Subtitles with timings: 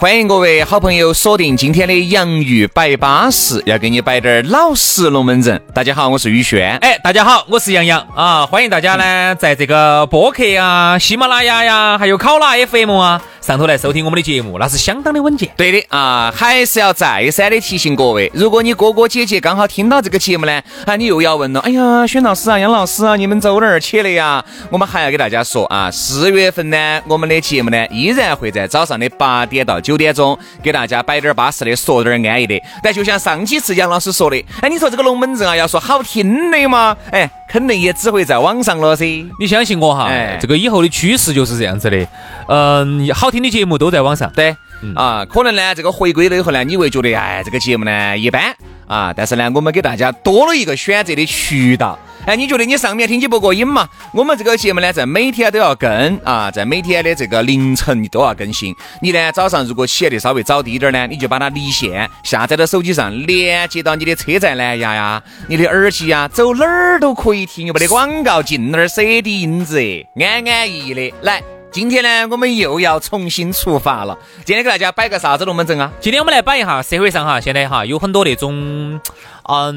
[0.00, 5.60] 欢迎各位好朋友锁定今天的洋芋摆巴士，要给你摆点老实龙门阵。
[5.74, 6.74] 大家好，我是宇轩。
[6.78, 8.46] 哎，大家好，我是杨洋啊！
[8.46, 13.20] 欢迎大家呢，在这个播客啊、喜马拉雅呀，还有考拉 FM 啊。
[13.50, 15.50] 上头来收听我们的节目，那是相当的稳健。
[15.56, 24.44] 对的啊，还是要再三的提醒各位，如果你哥哥姐姐刚好听到这个节目呢，啊，你又要问了，哎呀，轩老师啊，杨老师啊，你们走哪儿去了呀？
[24.70, 32.54] 我们还要给大家说啊，四月份呢，我们的节目呢，依然会在早上的八点到九点钟给大家摆点巴适的，说点安逸的。
[32.84, 39.04] 但就像上几次杨老师说的，哎，你说这个龙门阵啊，要说好听的嘛，哎，肯定也只会在网上了噻。
[39.40, 42.06] 你相信我哈，哎，这个以后的趋势就是这样子的，
[42.46, 43.28] 嗯，好。
[43.30, 44.56] 听的节目都在网上，对，
[44.94, 48.54] 啊，可能呢，这个回归了以后呢，你会觉得，哎，这个节目呢一般。
[48.86, 53.88] 啊，但是呢，我们给大家多了一个选择的渠道，哎，你觉得你上面听起不过瘾嘛？
[54.12, 58.74] 我们这个节目呢，在每天都要更啊，在每天的这个凌晨你都要更新。
[59.00, 71.59] 你呢，早上如果起来的稍微早滴点呢，你就把它离线下载到手机上，连接到你的车载蓝牙呀、你的耳机呀，走哪儿都可以听，又没得广告，进哪儿 CD 音质，安安逸逸的来。
[71.72, 74.18] 今天呢，我们又要重新出发了。
[74.44, 75.92] 今天给大家摆个啥子龙门阵啊？
[76.00, 79.00] 今天我们来摆一下社会上哈，现在哈有很多那种，
[79.44, 79.74] 嗯，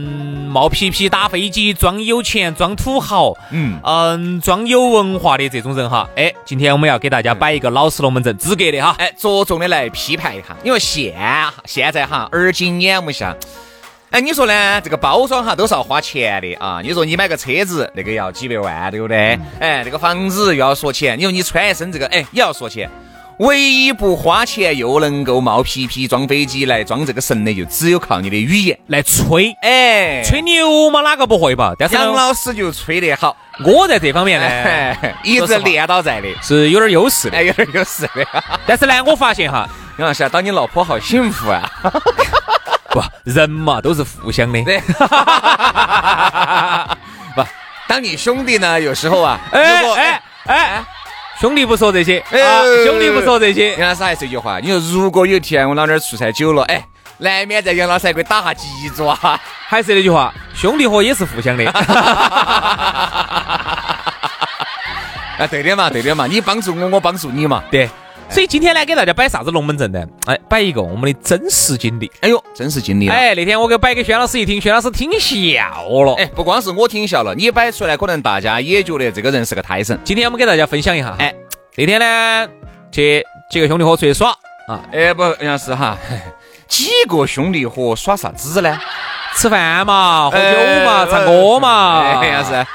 [0.50, 6.10] 冒皮皮打飞机、装有钱、装土豪，嗯嗯，装有文化的这种人哈。
[6.16, 8.96] 哎，今天我们要给大家摆一个老实龙门阵，资格的哈。
[8.98, 11.14] 哎，着重的来批判一下，因为现
[11.66, 13.36] 现在哈，耳今眼目下。
[14.14, 14.80] 哎，你说呢？
[14.82, 16.80] 这个包装哈都是要花钱的啊！
[16.84, 19.40] 你说你买个车子，那个要几百万，对不对？
[19.60, 21.18] 哎，这个房子又要说钱。
[21.18, 22.88] 你说你穿一身这个，哎，也要说钱。
[23.40, 29.52] 唯一不花钱又能够冒皮皮装飞机来装这个神的，就只有靠你的语言来吹。
[29.64, 31.74] 哎，吹牛嘛，哪个不会吧？
[31.80, 33.36] 但是杨老师就吹得好。
[33.66, 38.28] 我在这方面呢， 一直练到在的，是有点优势的，有点优势的。
[38.68, 41.68] 但是呢，我发现哈，杨老师当你老婆好幸福啊。
[42.94, 44.64] 不，人嘛都是互相的。
[47.36, 47.44] 不，
[47.90, 50.84] 当你兄弟呢，有时候啊，哎哎哎，
[51.42, 52.24] 兄弟不说这些，
[52.86, 53.76] 兄弟不说这些。
[53.78, 56.86] 杨老师还是一句话，你说如果有一天我老点出差久了，哎，
[57.18, 59.18] 难免在杨老师还给打下鸡爪。
[59.68, 61.66] 还是那句话，兄弟伙也是互相的。
[65.40, 67.90] 啊，对的嘛，对的嘛，你帮助我，我帮助你嘛，对。
[68.30, 70.04] 所以今天呢，给大家摆啥子龙门阵呢？
[70.26, 72.12] 哎，摆一个我们的真实经历。
[72.22, 73.08] 哎呦，真实经历。
[73.08, 76.16] 哎，那天我给摆给轩老师一听，轩老师听笑了。
[76.16, 80.00] 哎，不光是我听笑了，你摆出来，可能大家也觉得这个人是个胎神。
[80.04, 81.16] 今天我们给大家分享一下。
[81.20, 81.34] 哎，
[81.76, 82.50] 那天呢，
[82.92, 84.32] 去几个兄弟伙出去耍
[84.68, 84.82] 啊。
[84.92, 85.96] 哎，不，杨老师哈，
[86.68, 88.80] 几个兄弟伙耍啥子呢？
[89.36, 92.24] 吃饭嘛，喝酒嘛，唱歌嘛。
[92.26, 92.66] 杨老师。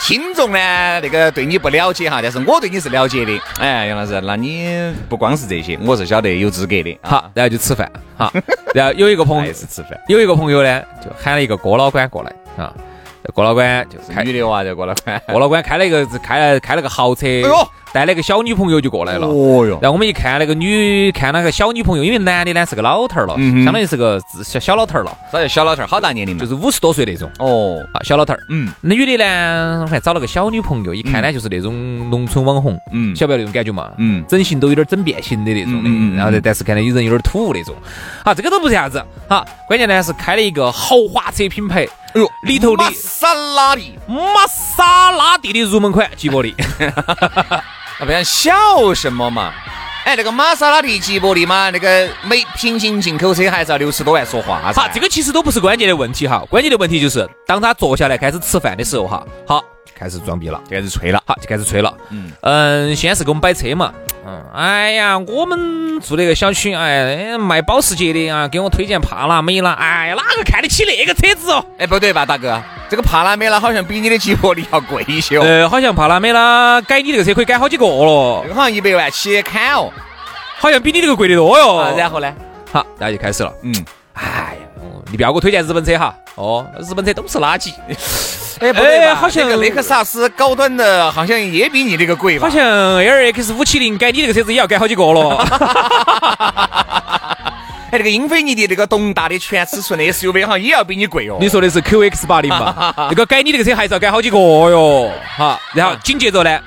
[0.00, 3.40] 听众呢，那个对你不了解哈，但是我对你是了解的。
[3.58, 6.98] 哎，杨老师，那你不光是这些，我是晓得有资格的。
[7.02, 8.32] 好，然后就吃饭，好，
[8.74, 12.72] 然后有一个朋友 是吃饭，有一个朋友呢，就喊了一个郭老倌过来啊。
[13.34, 17.26] 郭老倌就是女的哇，这郭老倌，郭老倌开了一个开了开了个豪车。
[17.26, 17.68] 哎呦！
[17.92, 19.78] 带了个小女朋友就过来了，哦哟！
[19.80, 23.34] 然后我们一看那个女，看那个小女朋友，因为男的呢是个老头儿了，
[23.64, 25.16] 相当于是个小小老头儿了。
[25.32, 25.86] 啥叫小老头儿？
[25.86, 27.30] 好大年龄就是五十多岁那种。
[27.38, 28.40] 哦，啊，小老头儿。
[28.50, 31.72] 嗯，那女的呢，还找了个小女朋友，一看呢就是那种
[32.10, 32.78] 农村网红。
[32.92, 33.90] 嗯，晓不晓得那种感觉嘛？
[33.96, 36.16] 嗯，整形都有点整变形的那种的。
[36.16, 37.74] 然后但是看到有人有点土那种。
[38.24, 39.02] 啊，这个都不是啥子。
[39.26, 41.88] 好，关键呢是开了一个豪华车品牌。
[42.16, 46.54] 哎呦，里头的玛莎拉蒂，玛莎拉蒂的入门款吉博力。
[48.00, 49.52] 那不然笑什么嘛？
[50.06, 54.62] 哎，那个玛莎拉蒂、吉博力嘛，那个每平行进口车还是要六十多万说话。
[54.72, 59.62] 好，这个其实都不是关键的问题哈，关键的问题就是当他坐下来开始吃饭的时候哈，好。
[59.98, 61.94] 开始装逼了，就开始吹了，好，就开始吹了。
[62.10, 63.92] 嗯嗯，先是给我们摆车嘛。
[64.28, 69.72] 嗯，哎呀，我们住那个小区，哎，卖保时捷的啊，给我推荐帕拉梅拉。
[69.74, 71.64] 哎呀，哪个看得起那个车子哦？
[71.78, 75.42] 哎，不对吧，大哥，这个帕拉梅拉好像比你的吉博力要贵一些哦。
[75.44, 78.42] 呃，好像帕拉梅拉改你这个车可以改好几个了。
[78.42, 79.92] 这个好像一百万起砍哦，
[80.58, 81.94] 好像比你这个贵得多哟。
[81.96, 82.34] 然后呢？
[82.72, 83.52] 好，然后就开始了。
[83.62, 83.72] 嗯。
[85.10, 86.14] 你不要给我推荐日本车哈。
[86.34, 87.72] 哦，日本车都是垃圾。
[88.60, 92.48] 哎，不对好像雷克萨斯高端的，好像也比你这个贵吧？
[92.48, 95.36] 好像 L X 五七零改你这个车子也要改好几个了。
[97.90, 101.36] 哎，那个英菲尼迪那个东大的全尺寸的 SUV 好像也要比你贵哦。
[101.38, 102.94] 你说的是 QX 八零吧？
[103.10, 105.10] 那个改你这个车还是要改好几个哟。
[105.36, 106.58] 好，然后紧接着呢，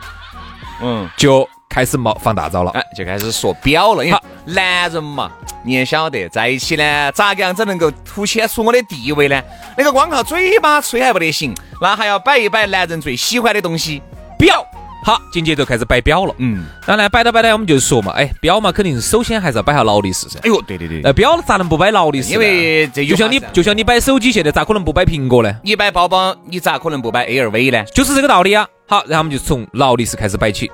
[0.82, 1.50] 嗯，就。
[1.70, 4.04] 开始冒放大招了，哎，就开始说表了。
[4.12, 5.32] 好，男人嘛，
[5.64, 9.40] 你也晓得，在一起呢，咋个样子能够凸显出我的地位呢？
[9.78, 14.02] 那个光靠嘴巴吹还不得行，那还要摆一摆男人最喜欢的东西——
[14.38, 14.66] 表。
[15.06, 16.34] 好，紧接着开始摆表了。
[16.40, 20.40] 嗯，当然摆到摆到，我们就说嘛，哎，表嘛，肯定是首先还是要摆下劳力士噻。
[20.40, 22.34] 哎呦，对对对，那表咋能不摆劳力士？
[22.34, 25.56] 因为这就像你就像你摆手机，现在咋可能不摆苹果呢？
[25.64, 27.84] 你摆包包，你咋可能不摆 LV 呢？
[27.94, 28.68] 就是这个道理啊。
[28.88, 30.70] 好，然后我们就从劳力士开始摆起。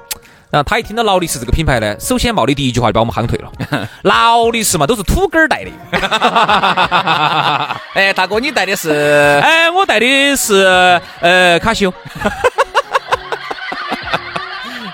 [0.55, 3.51] 然后他一听到劳力士这个品牌呢，首先冒的第一句话就把我们夯退了。
[4.03, 5.71] 劳力士嘛，都是土根儿带的。
[7.93, 8.89] 哎，大哥，你带的是？
[9.43, 11.93] 哎，我带的是呃卡西欧。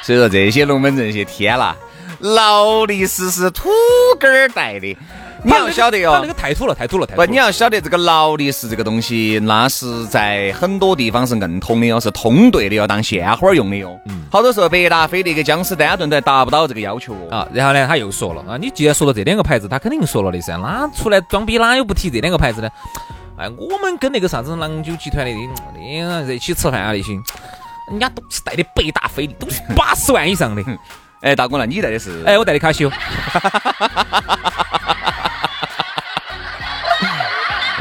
[0.01, 1.75] 所以说这些龙门阵些天啦，
[2.17, 3.69] 劳力士是土
[4.19, 4.97] 根儿带的。
[5.43, 7.21] 你要晓得哦，那个太土了，太土了，太土。
[7.21, 13.99] 不，你要晓得这个劳力士这个东西，那是在很多地方是硬通的哦，是通兑的，要当鲜花用的哟。
[14.05, 17.35] 嗯，好多时候百达翡丽跟江诗丹顿都还达不到这个要求哦。
[17.35, 22.69] 啊，然后呢，他又说了啊，你既然说了这两个牌子，他肯定说了的噻，哪出来装逼哪有不提这两个牌子呢？
[23.37, 27.13] 哎，我们跟那个啥子郎酒集团的，的在一起吃饭啊那些，
[27.89, 30.63] 人家都是带的百达翡丽，都是八十万以上的。
[31.21, 32.23] 哎，大哥呢你带的是？
[32.25, 32.91] 哎，我带的卡西欧。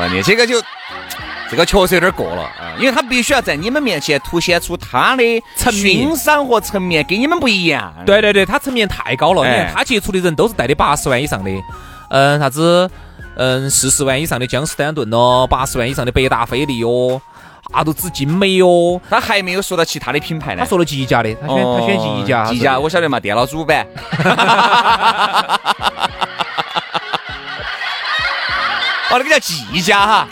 [0.08, 0.60] 你这个就，
[1.50, 5.22] 这个确实有点过了啊，因为他必须要在你们面前凸显出他的
[5.70, 7.92] 欣赏和层面跟你们不一样。
[8.06, 9.46] 对对对，他层面太高了。
[9.46, 11.50] 你看他接触的人都是带的八十万以上的，
[12.10, 12.88] 嗯，啥子，
[13.36, 17.20] 嗯，四十万以上的江诗丹顿咯，八十万以上的百达翡丽哟，
[17.72, 19.00] 啊，都紫金美哟。
[19.10, 20.62] 他还没有说到其他的品牌呢。
[20.62, 22.44] 他说了吉家的，他选他选吉家。
[22.46, 23.86] 吉家我晓得嘛，电脑主板。
[29.10, 30.28] 哦，那个叫季家哈，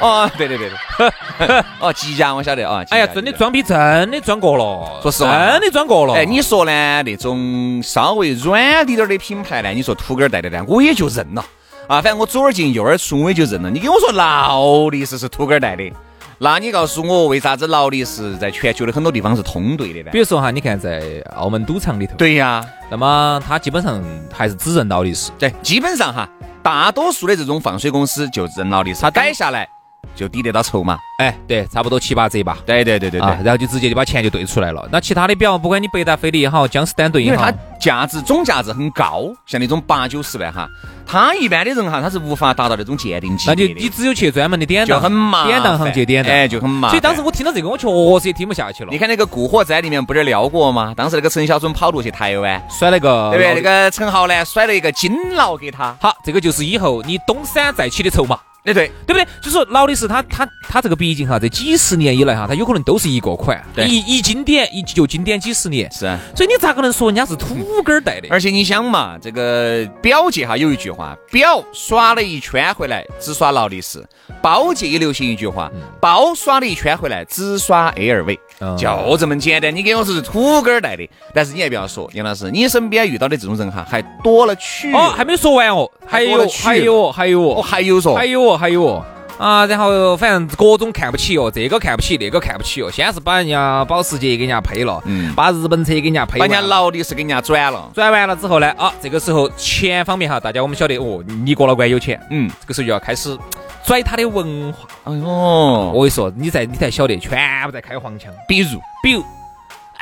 [0.00, 2.84] 哦，对对对对， 哦，季家我晓得啊。
[2.90, 6.14] 哎呀，真的装逼，真的装过了，说实话，真的装过了。
[6.14, 7.02] 哎，你说呢？
[7.02, 9.70] 那种稍微软滴点的品牌呢？
[9.70, 10.64] 你说土根儿带的呢？
[10.68, 11.44] 我也就认了
[11.88, 12.00] 啊。
[12.00, 13.68] 反正我左耳进右耳出，我也就认了。
[13.68, 15.92] 你跟我说劳力士是土根儿带的，
[16.38, 20.10] 那你告诉我，为啥子劳力士在全球的很多地方是通兑的呢？
[20.12, 24.00] 比如说哈，你看在澳门赌场里头，对呀，那么他基本上
[24.32, 26.28] 还是只认劳力士，对，基本上哈。
[26.62, 29.68] 大多数的这种放水公司就认劳力，他改下来
[30.14, 30.98] 就抵得到筹码。
[31.18, 32.58] 哎，对，差不多七八折吧。
[32.66, 34.88] 对对对对对，然后就直接就把钱就兑出来了。
[34.90, 40.68] 那其他的表，不管你百达翡丽也好，江诗丹顿也好，因为它价值总价值很高，像那种八九十万哈。
[41.04, 43.62] 他一般的人哈，他是无法达到那种鉴定级别的。
[43.62, 47.88] 那就你只有去专门的典当，就很麻典当行去典当，哎，就很麻所以当时我听到这个，我确
[48.22, 48.90] 实也听不下去了。
[48.90, 50.94] 你看那个《古惑仔》里面不是聊过吗？
[50.96, 53.54] 当时那个陈小春跑路去台湾，甩了个对不对？
[53.54, 55.94] 那个陈浩呢，甩了一个金劳给他。
[56.00, 58.38] 好，这个就是以后你东山再起的筹码。
[58.64, 59.26] 哎，对，对不对？
[59.40, 65.90] 就说劳力士，它它它这个毕竟哈，这几十年以来哈，它有可能都是一个款，一一经典一就经典几十年。
[65.90, 68.28] 是啊，所以你咋可能说人家是土根儿带的？
[68.30, 74.00] 而且你想嘛，这个表界哈有一句话，表耍了一圈回来只耍劳力士；
[74.40, 75.68] 包界也流行一句话，
[76.00, 78.38] 包耍了一圈回来只耍 LV。
[78.78, 84.92] 就这么简单，你给我说是土根儿带的，但是你还不要说，杨老师，你身边遇到的这种人哈，还多了去。
[84.92, 87.42] 哦，还没说完哦，还有还有还有。
[87.42, 89.04] 哦，还有说，还有哦，还有哦，
[89.38, 103.36] 啊，然后反正各种看不起哦，这个看不起，那个看不起哦，先是把人家保时捷给人家赔了，嗯，把日本车给人家赔了，把人家劳力士给人家转了，转完了之后呢，啊，这个时候钱方面哈，大家我们晓得哦，你过了关有钱，嗯，这个时候就要开始。
[103.84, 108.32] 拽他的文化，哎呦，我跟你说，你在你才晓得，全部在开黄腔。
[108.46, 109.24] 比如，比如，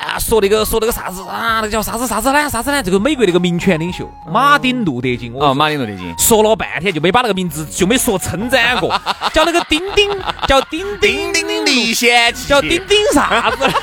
[0.00, 2.48] 啊，说那个说那个啥子啊，那叫啥子啥子呢？
[2.48, 2.82] 啥子呢？
[2.82, 8.98] 这个美国那个民权领袖马丁路德金，哦，马丁路德金，说了半天就没把那个名字就没说称赞过，
[9.34, 10.10] 叫那个丁丁，
[10.48, 13.68] 叫丁丁丁丁历险记，叫丁丁啥子？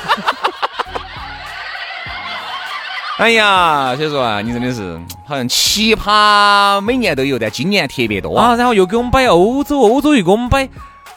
[3.18, 8.54] 哎呀，所以说啊，你真的是好像奇葩，每年都有，但今年特别多啊。
[8.56, 10.68] 然后又给我们摆欧洲，欧洲又给我们摆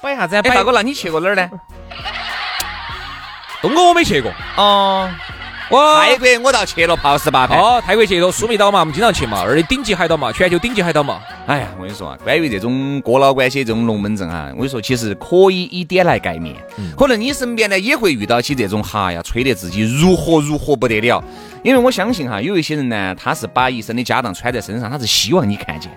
[0.02, 0.36] 摆啥子？
[0.36, 1.50] 哎，大哥，那你去过哪儿呢？
[3.62, 5.10] 东哥我没去过哦。
[5.70, 7.58] 泰国我倒去了，泡十八盘。
[7.58, 11.22] 哦，泰国去了，苏梅岛嘛，我们经常去嘛，那里顶级海岛嘛，全球顶级海岛嘛。
[11.48, 16.58] 哎呀，我跟你说啊，关于这种哥老关系、这种龙门阵啊，我跟你说，其实可以以点来盖面。
[16.98, 21.24] 可能你身边呢也会遇到起这种哈呀，吹得自己如何如何不得了。
[21.64, 25.90] 因为我相信哈，有一些人呢，他是把一身的家当穿在身上，他是希望你看见。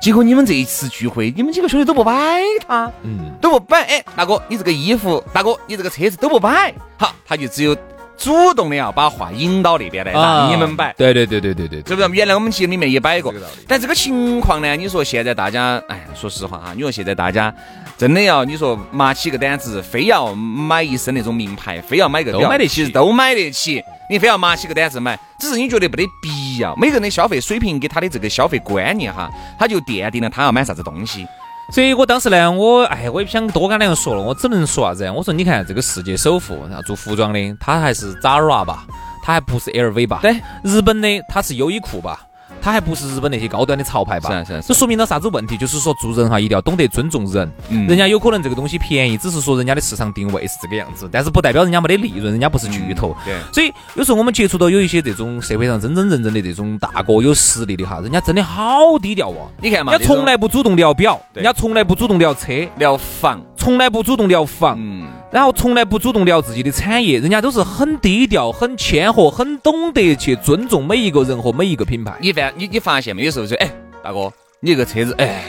[0.00, 3.82] 结果你们这一次聚会，你们几个兄弟都不摆他，嗯，都不摆。
[3.82, 7.76] 哎，大哥，你这个衣服，大哥，你这个车子都不摆，好，他就只有。
[8.20, 10.92] 主动的要把话引到那边来，让你们摆。
[10.98, 12.08] 对对对对对对，是不是？
[12.08, 13.32] 原来我们节里面也摆过。
[13.68, 17.54] 但这个情况呢，你说现在大家，哎，说实话哈，你说现在大家
[17.96, 23.80] 真的要，你说麻起个胆子，非要买一身那种名牌，非要买个都买得起，都买得起。
[24.10, 26.28] 你非要麻起个胆子买，只是你觉得没得必
[26.58, 26.74] 要。
[26.76, 31.26] 每个人的消费水平，给他的这个消费观念哈，他就奠定了他要买啥子东西。
[31.70, 35.10] 所以我当时呢，我哎，我也不想多跟两个说了，我只能说啥子？
[35.10, 38.86] 我说你看这个世界首富，然后做服装的，他还是 Zara 吧，
[39.22, 40.20] 他还不是 LV 吧？
[40.22, 42.20] 对，日本的他是优衣库吧？
[42.60, 44.30] 他还不是日本那些高端的潮牌吧？
[44.44, 44.68] 是是是。
[44.68, 45.56] 这说明了啥子问题？
[45.56, 47.50] 就是说做人哈，一定要懂得尊重人。
[47.68, 47.86] 嗯。
[47.86, 53.16] 人家有可能这个东西便宜，只是说人家的市场定位是这个样子，但是不代表人家没得利润，人家不是巨头。
[53.24, 53.34] 对。
[53.52, 59.48] 所以有时候我们接触到有一些这种社会上真真正正的这种大哥有实力的哈，人家真的好低调哦。
[59.60, 64.76] 你看嘛，人家从来不主动聊表，人家从来不主动聊车、聊房，从来不主动聊房。
[64.78, 65.06] 嗯。
[65.30, 72.14] 然后从来不主动聊自己的产业，人家都是很低调、很谦和、很懂得去尊重每一个人和每一个品牌。
[72.18, 73.30] 你发你你发现没有？
[73.30, 73.70] 时候说，哎，
[74.02, 75.44] 大哥，你这个车子，哎，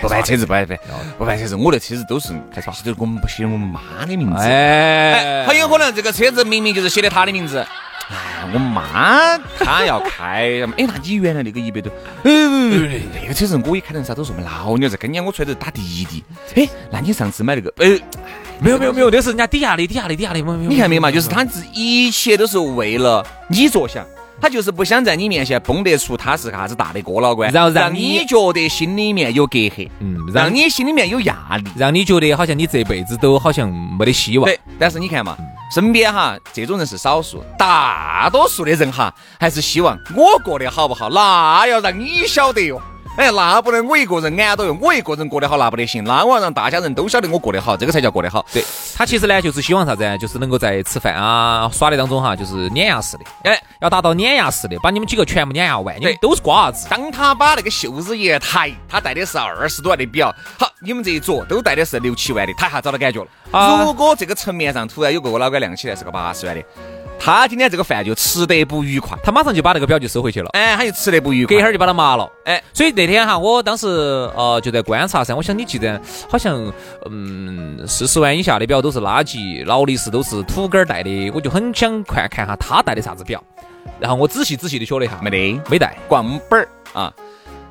[0.00, 0.78] 不办车子，不办不办，
[1.18, 2.72] 不办车子，我的车子都是开啥？
[2.82, 4.42] 都是我们不写我们妈的名字。
[4.42, 7.62] 哎，很有可能这个车子明明就是写的他的名字。
[8.10, 11.92] 哎，我妈她要开，哎，那你原来那个一百多，
[12.24, 14.14] 嗯，那个车子我也开成啥？
[14.14, 16.24] 都是我们老娘在跟前我出来都打滴滴。
[16.56, 17.98] 哎，那你上次买那个，哎。
[18.60, 21.10] 没有没有没有，那是人家抵押的抵押的抵押的，你看没有嘛？
[21.10, 24.06] 就是他是一切都是为了你着想，
[24.42, 34.46] 他就是不想在你面前崩得出他是个啥子大的哥老倌，然后让你觉得心里面有隔阂，嗯，让你心里面有压力，让你觉得好像你这辈子都好像没得希望。
[34.46, 35.36] 对，但是你看嘛，
[35.72, 42.82] 身边哈这种人是少数，大多数的人哈还是希望我过得好不好，那要让你晓得哟。
[43.14, 48.44] 哎，那不能我一个人安到哟，我一个人过得好那不得行，那我要让大家人都晓得我过得好，这个才叫过得好。
[48.50, 48.64] 对
[48.96, 50.18] 他其实呢，就是希望啥子？
[50.18, 56.88] 就是能够在吃饭啊、耍的当中哈，就是碾压式的，哎，要达到碾压式的，把你们几个全部碾压完，你们都是瓜子。
[56.88, 63.28] 当他把那个袖子一抬，他戴的是二十多万的表，好，你们这一桌都戴的是六七万的，他一下找到感觉了。
[63.84, 66.62] 如果这个层面上突然有个老倌亮起来是个八十万的。
[67.24, 70.50] 他今天这个饭就吃得不愉快，他马上就把那个表就收回去了。
[70.54, 72.28] 哎，他就吃得不愉快，隔一会儿就把它麻了。
[72.44, 75.32] 哎，所以那天哈，我当时呃就在观察噻。
[75.32, 76.60] 我想你记得好像
[77.08, 83.40] 嗯四十万以下的表都是垃圾，劳力士都是土根儿戴的，我就很想看看哈他戴的啥子表。
[84.00, 87.12] 然后我仔细仔细的学了一下，没得，没戴，光本儿啊。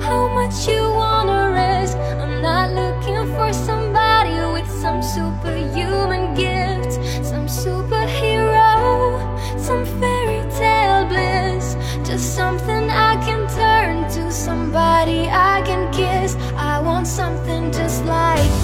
[0.00, 1.96] how much you wanna risk?
[2.22, 6.96] I'm not looking for somebody with some superhuman gifts,
[7.28, 8.64] some superhero
[9.64, 11.74] some fairy tale bliss
[12.06, 18.63] Just something I can turn to Somebody I can kiss I want something just like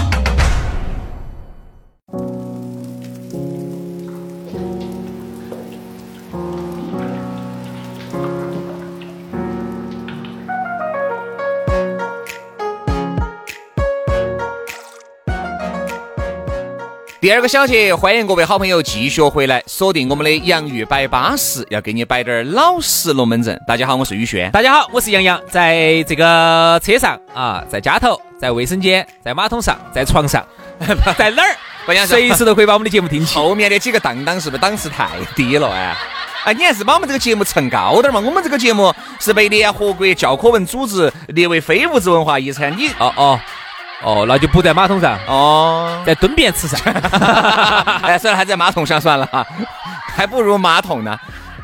[17.21, 23.61] 第二个小节，欢迎各位好朋友继续回来锁定我们的洋芋摆巴适，要给你摆点儿老实龙门阵。
[23.67, 24.49] 大家好，我是宇轩。
[24.49, 25.39] 大家好，我是杨洋。
[25.47, 30.43] 在这个车上啊，在家头，在卫生间，在马桶上，在床上，
[31.15, 32.07] 在哪儿？
[32.07, 33.35] 随时都可以把我们的节目听起。
[33.35, 35.95] 后面的几个当当是不是档次太低了哎？
[36.45, 38.19] 哎，你还是把我们这个节目蹭高点嘛。
[38.19, 42.75] 我们这个节目是被联合国教科文组织列为非物质文化遗产。
[42.75, 43.39] 你哦哦。
[44.03, 46.79] 哦，那就不在马桶上哦，在蹲便池上。
[48.01, 49.45] 哎，算了，还在马桶上算了哈，
[50.15, 51.17] 还不如马桶呢，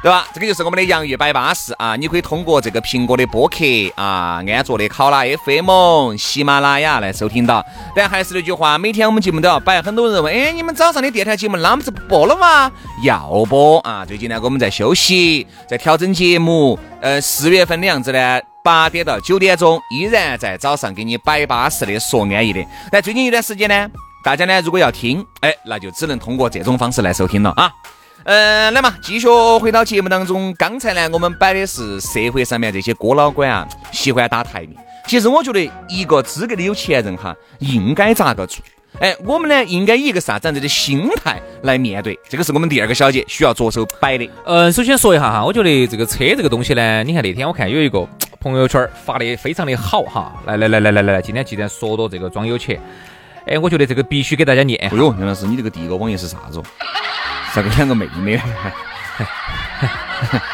[0.04, 0.28] 对吧？
[0.34, 3.58] 这个就是我们的洋芋摆巴士啊，你可以通过这个苹果的播客
[3.96, 7.66] 啊，安卓的考拉 FM、喜马拉雅来收听到。
[7.96, 9.82] 但还是那句话，每天我们节目都要摆。
[9.82, 12.72] 很多人问，哎，你们早上的电台节目那么子不播了吗？
[13.04, 14.06] 要播啊！
[14.06, 16.78] 最近呢，我们在休息，在调整节目。
[17.02, 18.40] 呃，四月份的样子呢？
[18.68, 22.62] 八点到九点钟，依然在早上给你摆巴适的说安逸的。
[22.92, 23.90] 但最近一段时间呢，
[24.22, 27.72] 大家呢如果要听，哎，那就只能通过这种方式来收听了啊。
[28.26, 29.28] 嗯，来嘛，继续
[29.62, 30.54] 回到节目当中。
[30.60, 34.72] 刚才呢，我们摆的是社会上面这些哥老倌啊，喜欢打台面。
[35.08, 38.62] 其实我觉得，一个资格的有钱人哈，应该咋个做？
[39.00, 42.20] 哎，我们呢应该以一个啥子样子的心态来面对？
[42.28, 44.30] 这个是我们第二个小节需要着手摆的。
[44.46, 48.06] 嗯，首先说一下哈，我觉得这个车这个东西呢，你看那天我看有一个
[48.50, 50.34] 朋友圈发的非常的好哈。
[50.46, 52.80] 来来来来来来，今天既然说到这个装有钱，
[53.46, 54.80] 哎，我觉得这个必须给大家念。
[54.82, 56.62] 哎呦，杨老师，你这个第一个网页是啥子？
[57.54, 58.40] 啥个两个妹妹？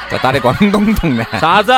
[0.09, 1.23] 这打的光咚咚的。
[1.39, 1.71] 啥子？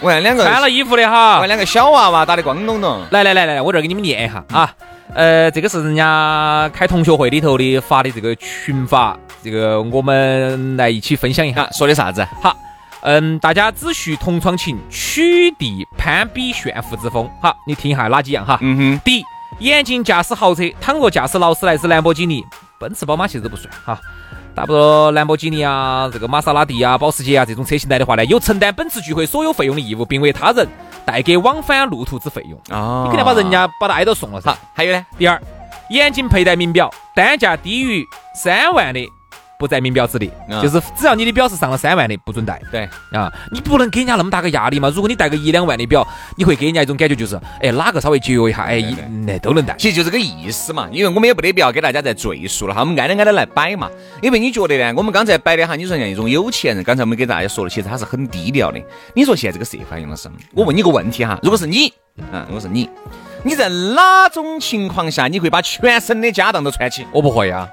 [0.00, 1.36] 我看两个穿了衣服的哈。
[1.36, 3.00] 我看两个小娃娃打的光咚咚。
[3.10, 4.72] 来来来来来，我这儿给你们念一下啊。
[5.14, 12.26] 呃，这个是人家开同学会里头的发的这个群发，这个我们来一起分享一下，说的啥子？
[12.40, 12.56] 好，
[13.02, 17.28] 嗯，大家只需同窗情，取缔攀比炫富之风。
[17.40, 18.58] 好，你听一下哪几样哈？
[18.60, 19.00] 嗯哼。
[19.04, 19.24] 第一，
[19.58, 22.44] 严禁驾驶豪车，倘若驾驶劳斯莱斯、兰博基尼、
[22.78, 23.98] 奔驰、宝马其实都不算哈。
[24.54, 30.68] 大不多兰博基尼啊，这个玛莎拉蒂啊、保时捷啊这种车型来的话呢，有承担本次聚会所有费用的义务，并为他人
[31.04, 33.04] 带给往返路途之费用啊。
[33.04, 34.56] 你肯定把人家把他挨到送了噻。
[34.74, 35.40] 还有呢，第二，
[35.88, 39.00] 严禁佩戴名表，单价低于三万的
[39.62, 40.28] 不在名表之列，
[40.60, 42.60] 就是只要你的表是上了三万的，不准戴。
[42.72, 44.90] 对啊，你不能给人家那么大个压力嘛。
[44.92, 46.04] 如果你戴个一两万的表，
[46.36, 48.80] 你会给人家一种感觉，就是哎，哪个稍微节约一下，哎，
[49.24, 49.76] 那都能戴。
[49.78, 53.88] 其实就这个意思嘛，因为我们也不得必要给大家再赘述了哈，我们挨着挨着来摆嘛。
[54.20, 58.82] 因为你觉得呢，我们刚才摆的哈，你说像一种有钱人，刚才我们给大家说了，其实他是很低调的。
[59.14, 61.92] 你说现在这个社会，杨老师，我问你个问题哈，如果是你，
[62.32, 62.90] 嗯，如果是你，
[63.44, 67.06] 你在哪种情况下你会把全身的家当都穿起？
[67.12, 67.68] 我不会呀。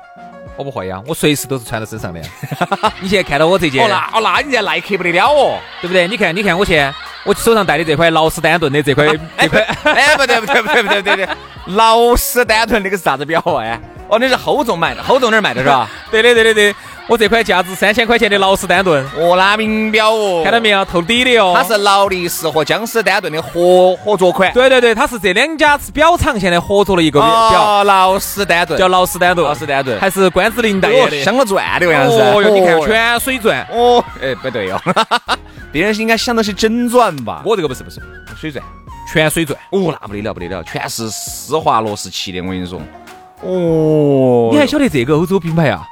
[0.59, 2.19] 我不会呀，我随时都是穿在身上的。
[2.99, 6.05] 你现在看到我这件，哦那哦那你这耐克不得了哦，对不对？
[6.05, 6.93] 你看，你看我现
[7.23, 11.29] 我手上戴的这块劳斯丹顿的这块这块，哎不对不对不对不对不对，
[11.67, 13.79] 劳斯丹顿那个是啥子表哎？
[14.09, 15.89] 哦，那是厚重买的，厚重那儿买的是吧？
[16.11, 16.75] 对的对的对。
[17.09, 21.55] 我这款价值三千块钱的劳斯丹顿，哦，那名表哦，看到没有，透底的哦。
[21.57, 24.53] 它是劳力士和江诗丹顿的合合作款。
[24.53, 32.13] 对对对，它是这两家表厂现在合作了一个表，劳斯丹顿，叫劳斯丹顿，劳斯丹顿，还是关之琳代言的，镶了钻的样子。
[32.13, 33.67] 哦哟，你看全水钻。
[33.71, 34.79] 哦，哎，不对哦，
[35.73, 37.41] 别人是应该镶的是真钻吧？
[37.43, 37.99] 我这个不是不是
[38.39, 38.63] 水钻，
[39.11, 39.59] 全水钻。
[39.71, 42.79] 哦，那不得了不得了，全是施华洛世奇的，我跟你说。
[43.41, 45.87] 哦，你还晓得这个欧洲品牌啊？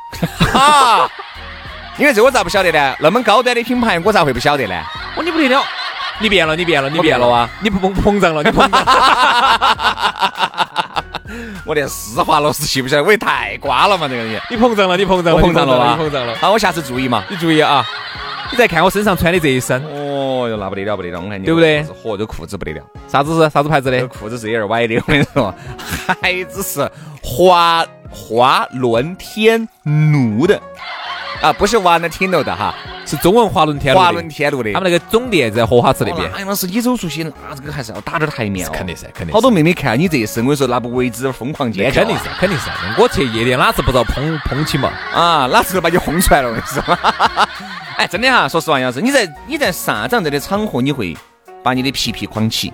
[0.53, 1.09] 哈！
[1.97, 2.95] 因为这我咋不晓得呢？
[2.99, 4.75] 那么高端的品牌，我咋会不晓得呢？
[5.15, 5.63] 哦，你不得了，
[6.19, 7.49] 你变了，你变了，你变了啊！
[7.61, 8.83] 你膨膨胀了，你膨胀。
[11.65, 14.41] 我连施华洛世奇不晓得，我也太瓜了嘛，这个人。
[14.49, 16.35] 你膨胀了，你膨胀了，膨胀了你膨胀了。
[16.35, 17.85] 好，我下次注意嘛，你注意啊！
[18.51, 19.83] 你再看我身上穿的这一身，
[20.57, 21.83] 那不得了，不得了，我看你对不对？
[22.03, 24.07] 嚯，这裤子不得了，啥子是啥子牌子的？
[24.07, 25.53] 裤子是有点歪的，我跟你说，
[26.21, 26.89] 牌子是
[27.23, 30.59] 华华伦天奴的。
[31.39, 32.73] 啊，不是华伦天奴的哈，
[33.05, 34.73] 是中文华伦天华伦天奴的。
[34.73, 36.27] 他们那个总店在荷花池那边。
[36.39, 38.71] 杨老师，你走出去，那这个还是要打点台面哦。
[38.73, 39.31] 肯定是，肯定。
[39.31, 42.01] 好多妹妹看你这一身，我跟你说，那不为之疯狂尖叫。
[42.01, 42.71] 肯定是，肯定是。
[42.97, 44.91] 我去夜店，哪次不遭碰碰起嘛？
[45.13, 46.49] 啊，哪次把你轰出来了？
[46.49, 46.81] 我跟你说。
[47.97, 51.17] 哎，真的哈，说实话，杨老师，你在你在啥子样子的场合，你会
[51.63, 52.71] 把你的皮皮框起？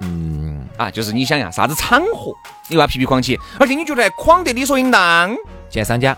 [0.00, 2.30] 嗯，啊，就是你想呀，啥子场合，
[2.68, 5.34] 你把皮皮框起，而且你觉得框得理所应当？
[5.70, 6.14] 见商家，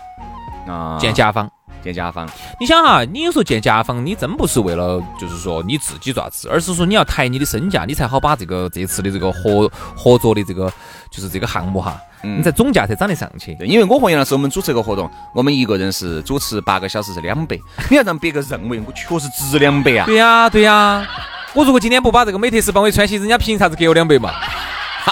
[0.67, 1.49] 啊，见甲方。
[1.83, 2.27] 见甲方，
[2.59, 10.71] 你想哈，你有时候见甲方，你真不是为了就是说你自己爪子，而是说你要抬你的身价，你才好把这个这次的这个合合作的这个
[11.09, 13.57] 就是这个项目哈，你在总价才涨得上去。
[13.61, 17.57] 因为我和杨老师我们主持一个活动，我们一个人是主持八个小时是两百，
[17.89, 20.05] 你要让别个认为我确实值两百啊。
[20.05, 21.07] 对呀对呀，
[21.53, 24.31] 我如果今天不把这个美特斯邦威穿起，人家凭啥子给我两百嘛？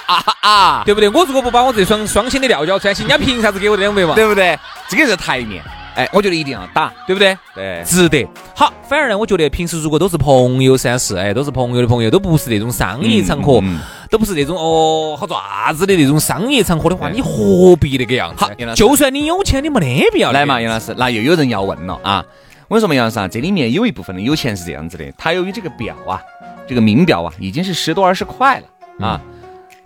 [0.07, 1.07] 啊啊，对不对？
[1.09, 4.13] 我如果不把我这双双星的料胶穿起，人家凭啥子给我两百嘛？
[4.13, 4.59] 对不对？
[4.89, 5.63] 这个是台面。
[5.95, 7.37] 哎，我觉得一定要打，对不对？
[7.55, 8.27] 对，值得。
[8.53, 13.63] 好，反而呢，我觉得平时如果都是朋友三四，哎，都是朋友的朋友，都不是那种商业场合，
[14.09, 18.43] 都不是那种哦好爪子的那种商业场合的话，你何必那个样子？
[18.43, 20.31] 好，就算你有钱，你没得必要。
[20.31, 22.25] 来嘛，杨老师，那又有人要问了啊！
[22.67, 26.21] 我跟你说嘛，杨老师啊，这里面有一部分的有钱是这样子的，他由于这个表啊，
[26.67, 29.21] 这个名表啊，已经是十多二十块了啊，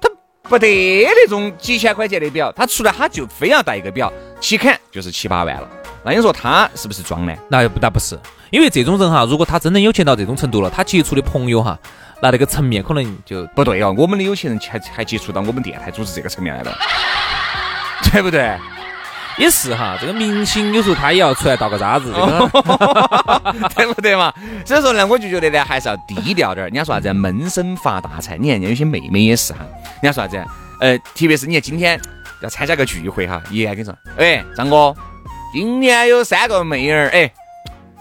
[0.02, 0.10] 他
[0.43, 0.67] 不得
[1.04, 5.69] 那种几千块钱的表，他出来他就非要带一个表，起砍就是七八万了。
[6.04, 7.34] 那你说他是不是装呢？
[7.50, 8.18] 那不那不是，
[8.50, 11.78] 因为这种人哈，如果他真的有钱到这种程度了，他接触的朋友哈，
[12.22, 13.94] 那那个层面可能就不对哦。
[13.98, 16.78] 我们的有钱人还还接触到我们电台组织这个层面来了，
[18.12, 18.58] 对不对？
[19.38, 22.12] 也是哈，这个明星有时候他也要出来倒个渣子，
[23.74, 24.34] 对不对嘛？
[24.66, 26.68] 所以说呢，我就觉得呢，还是要低调点儿。
[26.68, 28.38] 人家说啥子闷声发大财？
[28.38, 29.60] 你看人家有些妹妹也是哈，
[30.02, 30.44] 人家说啥子？
[30.82, 31.98] 呃，特别是你看今天
[32.42, 34.94] 要参加个聚会哈，爷爷跟你说，哎，张哥。
[35.52, 37.32] 今年有三个妹儿，哎，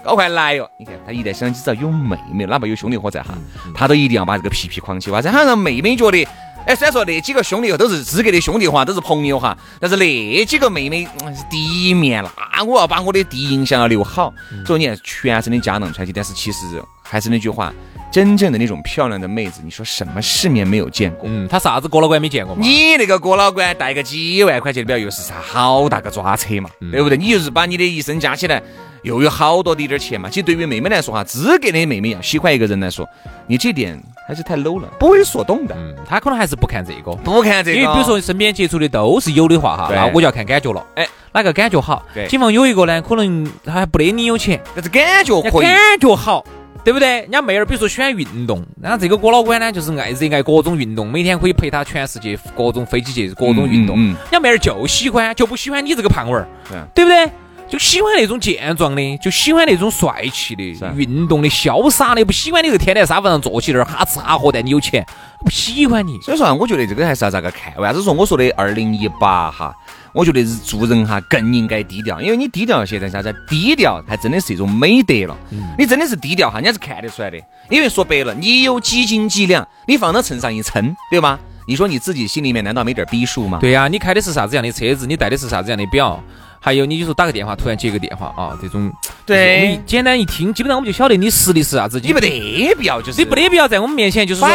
[0.03, 0.69] 搞快来哟！
[0.77, 3.33] 你看他一旦想起只要有妹妹，哪怕有兄弟伙在哈，
[3.73, 6.23] 他都一定要把这个皮皮框起，哇，这好让妹妹觉得，
[6.67, 12.63] 哎，虽然说那几个兄弟都是资格的兄弟哈，都是朋友哈，但是那几个妹妹是第一面了啊！
[12.63, 14.31] 我要把我的第一印象要留好。
[14.63, 17.73] 所以你看，全身的家当穿起，但是其实还是那句话。
[18.11, 21.29] 真正的那种漂亮的妹子，你说什么世面没有见过？
[21.29, 22.61] 嗯，他啥子郭老倌没见过吗？
[22.63, 26.69] 你那个郭老倌带个几万块钱的表，又是啥好大个抓车嘛？
[26.91, 27.17] 对不对？
[27.17, 28.61] 你就是把你的一生加起来，
[29.03, 30.27] 又有好多的点钱嘛。
[30.27, 33.07] 其实对于妹妹来说哈，资格的妹妹要，喜欢一个人来说，
[33.45, 35.75] 你这点还是太 low 了，不会说动的。
[35.77, 37.77] 嗯，他可能还是不看这个，不看这个。
[37.77, 40.83] 因为比如说身边接触的都是有的话哈，那我就要看感觉了。
[40.95, 42.03] 哎，哪个感觉好？
[42.13, 46.43] 对，警方有一个呢，可能他还不得你有钱，但是感觉可以，感觉好。
[46.83, 47.21] 对不对？
[47.21, 53.97] 人家妹儿，比如说喜欢运动，然后这个郭老倌呢，就是爱热爱各种运动，每天可以陪他全世界各种飞机去各种运动。
[53.97, 56.47] 人家妹儿就喜欢，就不喜欢你这个胖娃儿，
[56.95, 57.29] 对不对？
[57.67, 60.63] 就喜欢那种健壮的，就喜欢那种帅气的、
[60.95, 65.05] 运动的、潇洒的，不喜欢你这天天沙发上坐起那儿哈吃哈喝，但你有钱，
[65.45, 66.19] 不喜欢你。
[66.21, 67.71] 所以说啊，我觉得这个还是要咋个看？
[67.77, 69.71] 为啥子说我说的二零一八哈？
[70.13, 73.33] 我觉得是做人哈更应该低调，因为你低调现在啥子？
[73.47, 75.37] 低调还真的是一种美德了。
[75.77, 77.37] 你真的是低调哈，人家是看得出来的。
[77.69, 81.39] 因为说白了，你有几斤几两，你放到秤上一称，对吧？
[81.67, 83.59] 你说你自己心里面难道没点逼数吗？
[83.61, 85.05] 对呀，你开的是啥子样的车子？
[85.05, 86.21] 你戴的是啥子样的表？
[86.59, 88.91] 还有，你就说打个电话，突然接个电话啊，这种
[89.25, 91.99] 对，简单一听，基本上我们就晓得你实力是啥子。
[92.01, 94.49] 你没得必要，就是你没得必要在我们面前就是说，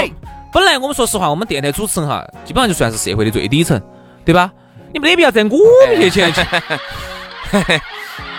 [0.52, 3.80] 本来我们说实话，我们电台主持人哈，基本上就算是社会的最底层，
[4.24, 4.50] 对吧？
[4.94, 5.58] 你没得必要在我
[5.98, 6.40] 面前去。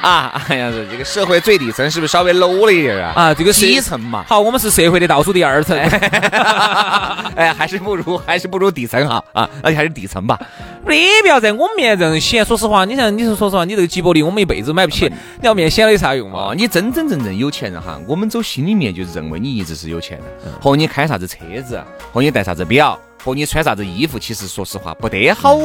[0.01, 3.13] 啊，哎呀，这个社会最底层是不是稍微 low 了一点啊？
[3.15, 4.23] 啊，这个底层嘛。
[4.27, 5.75] 好，我们是社会的倒数第二层。
[7.35, 10.39] 哎，还是不如，还是不如底层哈啊，而且还是底层吧。
[10.85, 12.45] 没必要在我们面前显。
[12.45, 15.05] 说实话，你像你说，说实话，你这个吉博力我们一辈子买不起，
[15.41, 16.53] 你要面显了有啥用嘛？
[16.55, 20.51] 你真真正正有钱人哈，我们走心里面就认为你一直是有钱的。
[20.61, 25.57] 和你开啥子车子，和你戴啥子表，和你穿啥子衣服，其实说实话不得好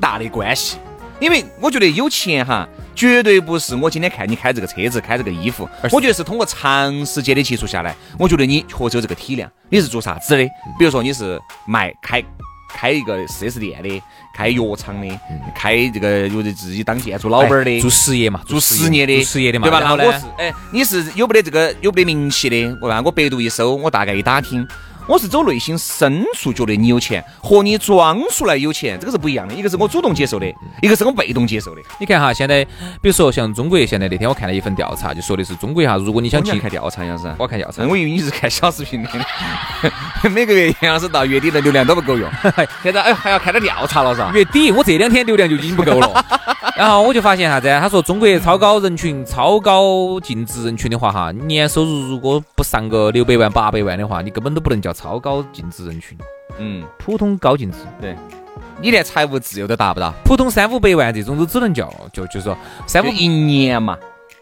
[0.00, 0.78] 大的关系。
[1.20, 9.48] 因为我觉得有钱哈，绝对不是我今天看你开这个车子、开这个衣服，我觉得是通过长时间的接触下来，我觉得你确实有这个体量。
[9.68, 10.44] 你是做啥子的？
[10.76, 12.20] 比如说你是卖开
[12.68, 14.02] 开一个四 S 店的，
[14.36, 15.20] 开药厂的，
[15.54, 19.78] 开这个有的自己当建筑老板的，做实业嘛，做实业的，实业的嘛，对吧？
[19.80, 22.76] 那我是哎，你是有没得这个有没得名气的？
[22.82, 24.66] 我看我百度一搜，我大概一打听。
[25.06, 29.52] 我是走内心深处觉得你有钱，和你装出来有钱，这个是不一样的。
[29.52, 30.46] 一个是我主动接受的，
[30.80, 31.82] 一个是我被动接受的。
[31.98, 32.64] 你看哈，现在
[33.02, 39.10] 比如说像中国，现在那天我看了一份调查，就说的是中国哈，如果你想去看调查，杨老师，我看调查，我以为你是看小视频的。
[40.30, 42.30] 每个月杨老师到月底的流量都不够用，
[42.82, 44.30] 现在哎还要看点调查了是吧？
[44.34, 46.24] 月底我这两天流量就已经不够了。
[46.76, 47.68] 然后我就发现啥子？
[47.80, 54.92] 他说中国超高人群、超高净值人群的话哈，年收入如果不上个六百万、八百万的话，你根本都不能叫。
[54.92, 56.18] 超高净值人群，
[56.58, 58.16] 嗯，普通高净值，对，
[58.80, 62.56] 你连财务自由都达不到，普通三五百万这种都只能叫，就就是说
[62.86, 63.08] 三五。
[63.08, 63.96] 一年嘛，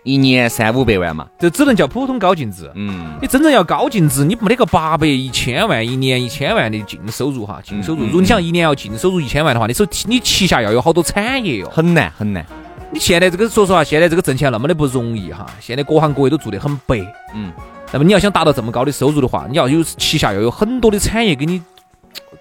[0.05, 12.45] 一年三五百万嘛，这只能叫普通高净值，嗯，你真正要高净值，你没得个八百一千万一年一千万的净收入哈，净收入，如果你想一年要净收入一千万的话，你手你旗下要有好多产业哟，很难很难，
[12.91, 16.97] 你现在这个说实话，现在这个挣钱那么的不容易哈，现在各行各业都做得很白，
[17.35, 17.53] 嗯。
[17.95, 21.61] 那么你要想达到这么高的收入的话，你要有旗下要有很多的产业给你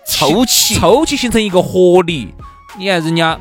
[0.07, 2.33] 凑齐，凑齐形成一个合力。
[2.79, 3.37] 你看人家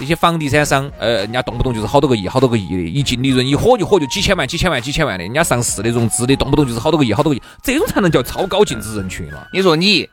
[0.00, 5.22] 这些房地产商，呃，人家动不动就是好多个亿、好多个亿的，一净利润一火就火就几千万、几千万、几千万的。
[5.22, 9.46] 人家上市的融资的，动不动就是好多个亿、好多个亿，这种才能叫超高净值人群了。
[9.52, 10.08] 你说你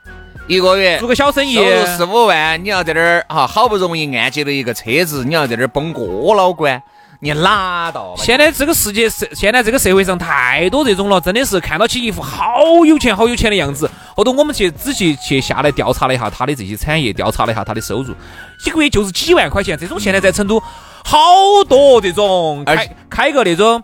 [0.46, 6.84] 一个月做个小生意，收入四五万，你要在这儿哈，好不容易按揭了一个车子，你要在这儿崩过老关。
[7.20, 8.16] 你拉倒！
[8.18, 13.90] 现在这个世界社，现在这个社会上太多这种了，真的是看到起一副好有钱、好有钱的样子。
[14.16, 18.14] 后头我们去仔细去下来调查了一下他的这些产业，调查了一下他的收入，
[18.66, 19.78] 一个月就是几万块钱。
[19.78, 20.60] 这种现在在成都
[21.04, 21.18] 好
[21.68, 23.84] 多这种开开个那种。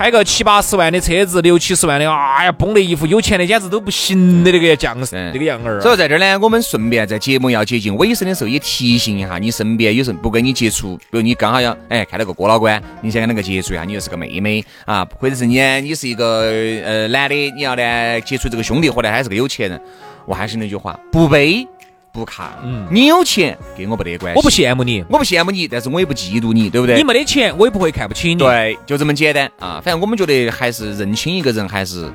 [0.00, 5.78] 开个七八十万的车子，六七十万的，哎呀，崩的一副有钱的简直都不行的那个样式，那个样儿。
[5.78, 16.44] 所以在这儿呢，我们顺便在节目要接近尾声的时候，也提醒一下你身边有时候不跟你接触，比如你刚好要哎看到个哥老倌，你想跟那个接触一下，你又是个妹妹啊，或者是你你是一个
[16.82, 19.78] 呃男的，你要呢接触这个兄弟伙呢，还是个有钱人，
[20.24, 21.68] 我还是那句话，不背。
[22.12, 26.96] 不看，嗯，你有钱跟我没得关系，我不羡慕你，我不羡慕你，但是我也不嫉妒你，对不对？
[26.96, 29.80] 你没得钱，我也不会看不起你，对，就这么简单啊。
[29.84, 32.12] 反正我们觉得还是认清一个人，还是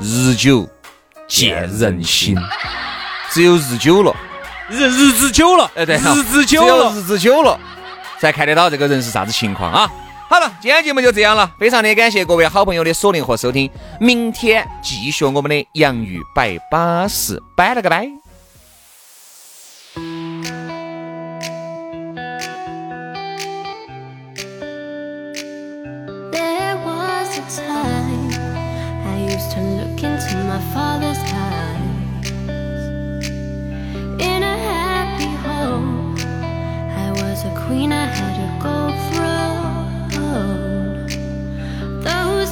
[0.00, 0.68] 日久
[1.28, 2.36] 见人心，
[3.30, 4.14] 只有日久了，
[4.68, 7.58] 日日子久了，哎对，日子久了，日子久了，
[8.18, 9.90] 才看得到这个人是啥子情况啊。
[10.28, 18.23] 好了，今天节目就这样了，非常的感谢各位好朋友的锁定和收听，明天继续我们的洋芋摆巴士，拜了个拜。
[30.54, 32.28] my father's eyes.
[34.30, 36.16] In a happy home,
[37.04, 39.48] I was a queen, I had a gold throne.
[42.08, 42.43] Those